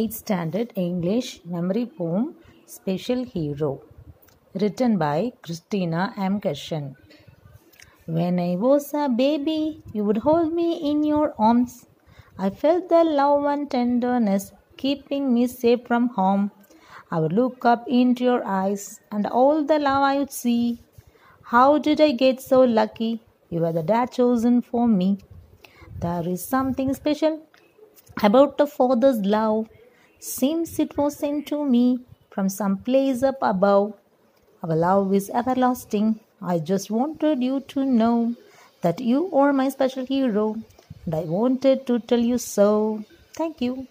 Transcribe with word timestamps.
8th 0.00 0.14
Standard 0.14 0.72
English 0.74 1.28
Memory 1.44 1.84
Poem 1.84 2.34
Special 2.64 3.24
Hero 3.24 3.82
Written 4.54 4.96
by 4.96 5.32
Christina 5.42 6.14
M. 6.16 6.40
Kerschen. 6.40 6.94
When 8.06 8.38
I 8.38 8.56
was 8.56 8.94
a 8.94 9.10
baby, 9.10 9.82
you 9.92 10.04
would 10.04 10.16
hold 10.16 10.54
me 10.54 10.90
in 10.90 11.02
your 11.02 11.34
arms. 11.38 11.86
I 12.38 12.48
felt 12.48 12.88
the 12.88 13.04
love 13.04 13.44
and 13.44 13.70
tenderness 13.70 14.52
keeping 14.78 15.34
me 15.34 15.46
safe 15.46 15.86
from 15.86 16.08
harm. 16.08 16.50
I 17.10 17.20
would 17.20 17.34
look 17.34 17.66
up 17.66 17.84
into 17.86 18.24
your 18.24 18.42
eyes 18.46 19.00
and 19.10 19.26
all 19.26 19.62
the 19.62 19.78
love 19.78 20.02
I 20.04 20.18
would 20.20 20.32
see. 20.32 20.80
How 21.42 21.76
did 21.76 22.00
I 22.00 22.12
get 22.12 22.40
so 22.40 22.62
lucky? 22.62 23.22
You 23.50 23.60
were 23.60 23.72
the 23.72 23.82
dad 23.82 24.12
chosen 24.12 24.62
for 24.62 24.88
me. 24.88 25.18
There 26.00 26.26
is 26.26 26.42
something 26.42 26.94
special 26.94 27.46
about 28.22 28.60
a 28.60 28.66
father's 28.66 29.20
love. 29.20 29.68
Seems 30.24 30.78
it 30.78 30.96
was 30.96 31.16
sent 31.16 31.48
to 31.48 31.64
me 31.64 31.98
from 32.30 32.48
some 32.48 32.76
place 32.78 33.24
up 33.24 33.38
above. 33.42 33.94
Our 34.62 34.76
love 34.76 35.12
is 35.12 35.28
everlasting. 35.30 36.20
I 36.40 36.60
just 36.60 36.92
wanted 36.92 37.42
you 37.42 37.58
to 37.74 37.84
know 37.84 38.36
that 38.82 39.00
you 39.00 39.32
are 39.32 39.52
my 39.52 39.68
special 39.68 40.06
hero, 40.06 40.58
and 41.06 41.14
I 41.16 41.22
wanted 41.22 41.88
to 41.88 41.98
tell 41.98 42.20
you 42.20 42.38
so. 42.38 43.04
Thank 43.34 43.60
you. 43.60 43.88